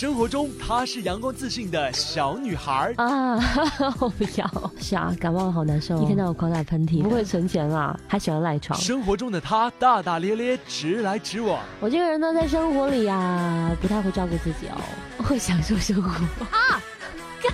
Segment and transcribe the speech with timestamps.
[0.00, 3.36] 生活中她是阳光自信的小女孩啊！
[4.00, 8.80] 我不要，是啊，感冒好难受，一天到晚狂打喷嚏，不会存钱啦，还喜欢赖床。
[8.80, 11.62] 生活中的她大大咧咧，直来直往。
[11.80, 14.80] 我这个人呢，在生活里呀，不太会照顾自己哦，
[15.22, 16.08] 会享受生活
[16.46, 16.80] 啊。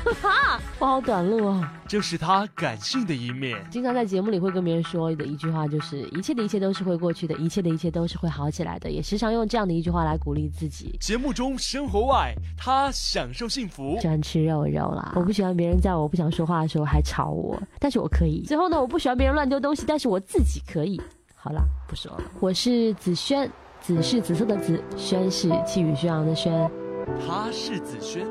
[0.07, 0.61] 干嘛？
[0.79, 1.73] 我好短路啊。
[1.89, 3.59] 这是他感性的一面。
[3.71, 8.91] 经常在节目里会跟别人说的一句话，就是一切的一切都是会过去的，一切的一切都是会好起来的。
[8.91, 10.97] 也时常用这样的一句话来鼓励自己。
[11.01, 13.99] 节目中生活外，他享受幸福。
[14.01, 15.13] 喜欢吃肉肉啦。
[15.17, 18.43] 我不喜欢别人在我不想说话的时候还吵我，但是我可以。
[18.47, 21.01] 最后呢，我不喜欢别人乱丢东西，但是我自己可以。
[21.35, 22.25] 好啦，不说了。
[22.41, 23.49] 我是紫萱，
[23.81, 26.71] 紫是紫色的紫，萱是气宇轩昂的轩。
[27.25, 28.27] 他是紫萱。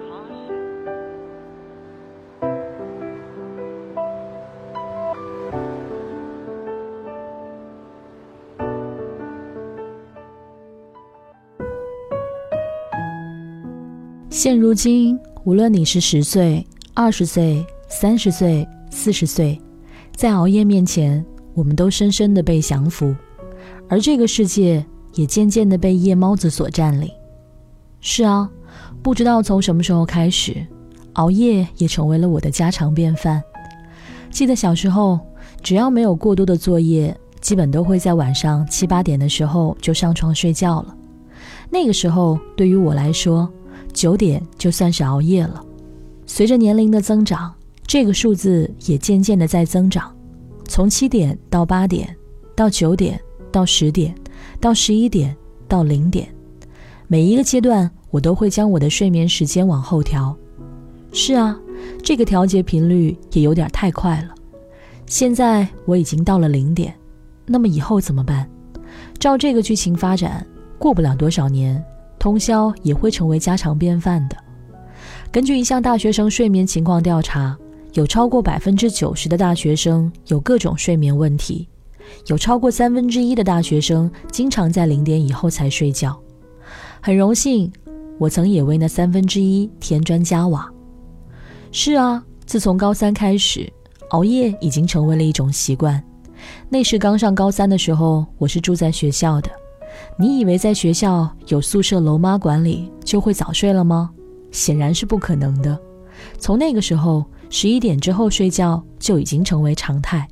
[14.38, 19.58] 现如今，无论你是十岁、二十岁、三十岁、四十岁，
[20.14, 23.16] 在熬夜面前，我们都深深的被降服，
[23.88, 27.10] 而这个世界也渐渐的被夜猫子所占领。
[28.02, 28.52] 是啊，
[29.02, 30.68] 不知道从什么时候开始，
[31.14, 33.42] 熬夜也成为了我的家常便饭。
[34.32, 35.18] 记得小时候，
[35.62, 40.94] 只要没有过多的作业，基本都会在晚上七八点的时候就上床睡觉了。
[41.70, 43.50] 那个时候，对于我来说，
[43.96, 45.66] 九点就算是熬夜了。
[46.28, 47.52] 随着年龄的增长，
[47.88, 50.14] 这个数字也渐渐的在增长，
[50.68, 52.16] 从七点到八点，
[52.56, 53.20] 到九点，
[53.52, 54.14] 到十点，
[54.60, 55.36] 到十一点，
[55.68, 56.28] 到零点。
[57.08, 60.36] 每一个阶段，我都会将我的睡眠时间往后调。
[61.14, 61.58] 是啊，
[62.04, 64.36] 这个调节频率也有点太快了。
[65.06, 66.94] 现在我已经到了零点，
[67.46, 68.50] 那么以后怎么办？
[69.20, 70.46] 照这个剧情发展，
[70.78, 71.82] 过不了多少年。
[72.26, 74.36] 通宵也会成为家常便饭的。
[75.32, 77.56] 根据一项大学生睡眠情况调查，
[77.94, 81.70] 有超过百分之九十的大学生有各种睡眠问题，
[82.26, 86.20] 有超过三分之一的大学生经常在零点以后才睡觉。
[87.00, 87.72] 很荣幸，
[88.18, 90.68] 我曾也为那三分之一添砖加瓦。
[91.72, 93.72] 是啊，自从高三开始，
[94.10, 96.04] 熬夜已经成为了一种习惯。
[96.70, 99.52] 那时刚上高三的时候，我是住在学校的。
[100.18, 104.10] 你以为在学校有宿舍楼妈管理就会早睡了吗？
[104.52, 105.78] 显然是不可能的。
[106.38, 110.28] 从那个时候，十一点之后睡觉就已经成为常态。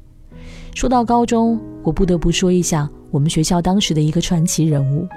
[0.74, 5.08] 说到高中，我不得不说一下我们学校当时的一个传奇人物。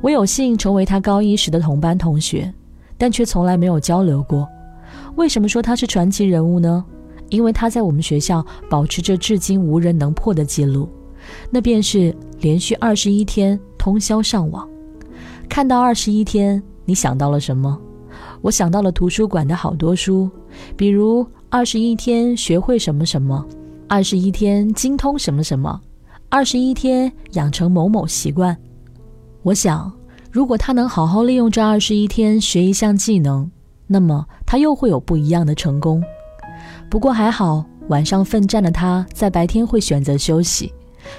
[0.00, 2.52] 我有幸成为他高一时的同班同学，
[2.96, 4.48] 但却从来没有交流过。
[5.16, 6.84] 为什么说他是传奇人物呢？
[7.28, 10.88] 因为他在我们学校保持着至今无人能破的记录，
[11.50, 13.60] 那便是连续二十一天。
[13.78, 14.68] 通宵上网，
[15.48, 17.78] 看到二十一天，你想到了什么？
[18.42, 20.28] 我想到了图书馆的好多书，
[20.76, 23.44] 比如二十一天学会什么什么，
[23.88, 25.80] 二十一天精通什么什么，
[26.28, 28.56] 二十一天养成某某习惯。
[29.42, 29.90] 我想，
[30.30, 33.50] 如果他能好好利用这二十一天学一项技能，
[33.86, 36.02] 那么他又会有不一样的成功。
[36.90, 40.72] 不过还好，晚上奋战的他在白天会选择休息，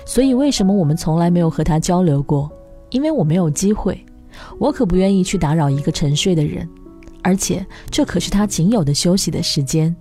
[0.05, 2.51] 所以为什么我们从来没有和他交流过？
[2.89, 4.03] 因为我没有机会，
[4.57, 6.67] 我可不愿意去打扰一个沉睡的人，
[7.22, 9.95] 而且这可是他仅有的休息的时间。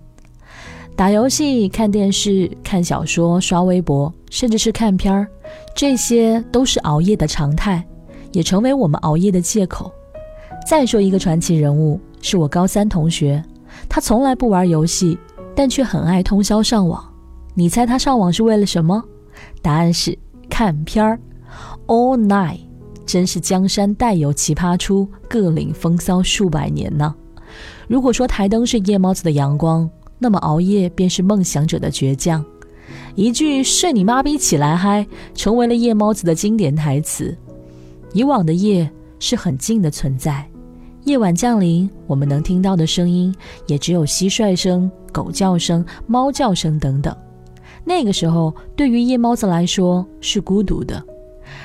[0.97, 5.28] 打游戏、看电视、看小说、刷微博，甚至是看片儿，
[5.75, 7.87] 这些都是熬夜的常态，
[8.32, 9.93] 也成为我们熬夜的借口。
[10.66, 13.41] 再说一个传奇人物，是我高三同学，
[13.88, 15.16] 他从来不玩游戏，
[15.54, 17.04] 但却很爱通宵上网。
[17.54, 19.03] 你猜他上网是为了什么？
[19.62, 20.19] 答案是
[20.49, 21.19] 看片儿
[21.87, 22.60] ，all night。
[23.06, 27.15] 真是江山代有奇葩出，各领风骚数百年呢。
[27.87, 29.88] 如果说台灯是夜猫子的阳光，
[30.19, 32.44] 那么熬夜便是梦想者的倔强。
[33.15, 37.34] 一句“睡你妈逼起来嗨”成为了夜猫子的经典台词。
[38.12, 40.47] 以往的夜是很静的存在，
[41.04, 43.34] 夜晚降临，我们能听到的声音
[43.66, 47.16] 也只有蟋蟀声、狗叫声、猫叫声等等。
[47.89, 51.03] 那个时候，对于夜猫子来说是孤独的。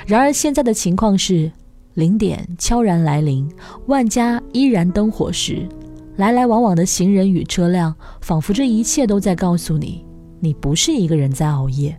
[0.08, 1.52] 然而现在的情况是，
[1.96, 3.46] 零点悄然来临，
[3.88, 5.68] 万家依然灯火时，
[6.16, 10.06] 来来往往的行人与车辆，仿佛这一切都在告诉你，
[10.40, 11.94] 你不是一个人在熬夜。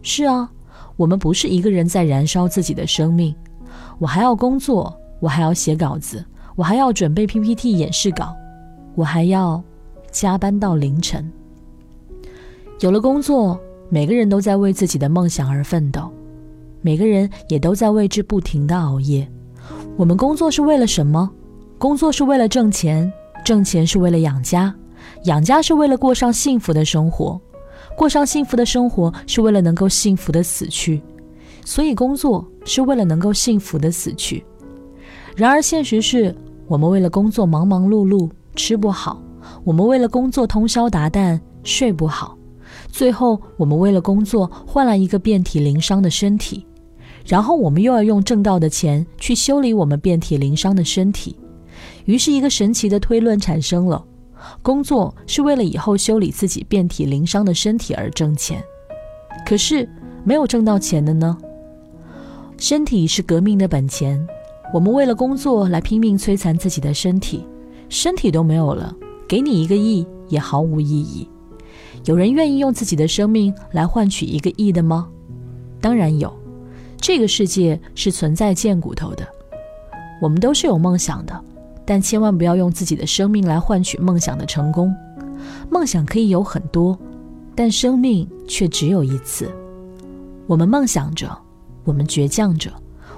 [0.00, 0.48] 是啊，
[0.96, 3.34] 我们不是一个人在燃烧自己的生命。
[3.98, 6.24] 我还要工作，我还要写稿子，
[6.54, 8.32] 我还要准备 PPT 演示稿，
[8.94, 9.60] 我还要
[10.12, 11.30] 加班到凌晨。
[12.80, 13.60] 有了工作，
[13.90, 16.10] 每个人都在为自己的梦想而奋斗。
[16.80, 19.30] 每个人也都在为之不停的熬夜。
[19.98, 21.30] 我们工作是为了什么？
[21.78, 23.12] 工作是为了挣钱，
[23.44, 24.74] 挣钱是为了养家，
[25.24, 27.38] 养家是为了过上幸福的生活，
[27.98, 31.02] 过上幸福的生活是为了能够幸福的死去。
[31.66, 34.42] 所以工作是为了能够幸福的死去。
[35.36, 36.34] 然而现实是
[36.66, 39.22] 我们为了工作忙忙碌碌，吃不好；
[39.64, 42.38] 我们为了工作通宵达旦，睡不好。
[42.90, 46.66] 最后，我们为了工作换来一个遍体鳞伤的身体，
[47.24, 51.36] 然后我们又要用挣到的钱去修理我们遍体鳞伤的身体。
[52.04, 54.04] 于是，一个神奇的推论产生了：
[54.62, 58.62] 工作是为了以后修理自己遍体鳞伤的身体而挣钱。
[59.46, 59.88] 可是，
[60.24, 61.36] 没有挣到钱的呢？
[62.58, 64.22] 身体是革命的本钱，
[64.74, 67.46] 我们为了工作来拼命摧残自己的身体，
[67.88, 68.94] 身体都没有了，
[69.26, 71.26] 给你一个亿也毫无意义。
[72.04, 75.08] 有人愿意用自己的生命来换取一个亿的吗？
[75.80, 76.34] 当然有，
[76.98, 79.26] 这个世界是存在贱骨头的。
[80.20, 81.38] 我们都是有梦想的，
[81.84, 84.94] 但千万不要用自己的生命来换取梦想的成功。
[85.70, 86.98] 梦想可以有很多，
[87.54, 89.50] 但生命却只有一次。
[90.46, 91.30] 我们梦想着，
[91.84, 92.70] 我们倔强着，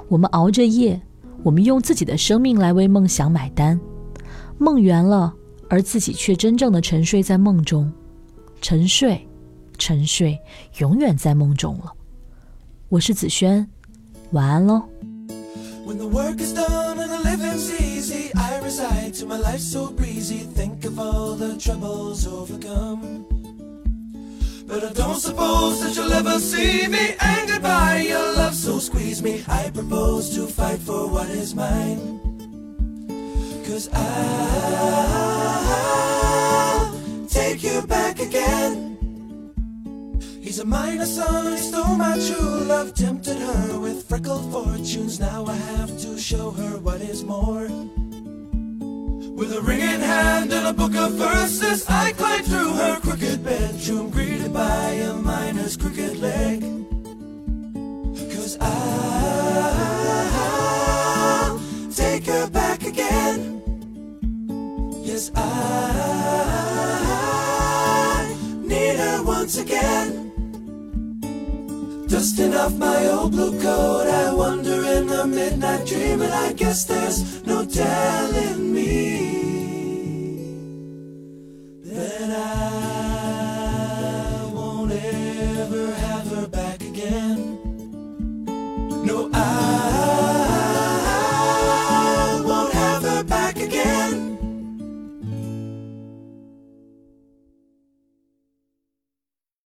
[0.08, 1.00] 我们熬着夜，
[1.42, 3.80] 我们用自己的生命来为梦想买单。
[4.58, 5.32] 梦圆了，
[5.68, 7.90] 而自己却真正的沉睡在梦中。
[8.62, 9.28] 沉睡，
[9.76, 10.40] 沉睡，
[10.78, 11.92] 永远在梦中了。
[12.88, 13.68] 我是子轩，
[14.30, 14.84] 晚安喽。
[15.84, 20.46] When the work is done and the living's easy, I reside to my life so breezy.
[20.54, 23.24] Think of all the troubles overcome.
[24.68, 29.20] But I don't suppose that you'll ever see me angered by your love, so squeeze
[29.20, 29.42] me.
[29.48, 32.20] I propose to fight for what is mine.
[33.66, 34.92] Cause I.
[37.62, 38.98] take you back again.
[40.40, 45.20] He's a minor son, he stole my true love, tempted her with freckled fortunes.
[45.20, 47.68] Now I have to show her what is more.
[49.38, 53.44] With a ring in hand and a book of verses, I climb through her crooked
[53.44, 56.01] bedroom, greeted by a miner's crooked
[69.54, 70.32] once again.
[72.08, 76.84] Dusting off my old blue coat, I wander in the midnight dream, and I guess
[76.84, 78.72] there's no telling